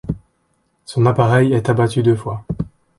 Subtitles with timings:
[0.85, 2.43] Son appareil est abattu deux fois.